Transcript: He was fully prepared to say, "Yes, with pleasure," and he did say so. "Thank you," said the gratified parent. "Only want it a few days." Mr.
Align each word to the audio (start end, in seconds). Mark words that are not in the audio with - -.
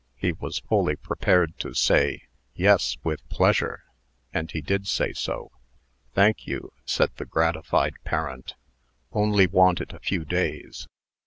He 0.15 0.31
was 0.31 0.57
fully 0.67 0.95
prepared 0.95 1.59
to 1.59 1.75
say, 1.75 2.23
"Yes, 2.55 2.97
with 3.03 3.29
pleasure," 3.29 3.83
and 4.33 4.49
he 4.49 4.59
did 4.59 4.87
say 4.87 5.13
so. 5.13 5.51
"Thank 6.15 6.47
you," 6.47 6.71
said 6.85 7.11
the 7.17 7.25
gratified 7.25 7.93
parent. 8.03 8.55
"Only 9.11 9.45
want 9.45 9.79
it 9.79 9.93
a 9.93 9.99
few 9.99 10.25
days." 10.25 10.87
Mr. 10.89 11.03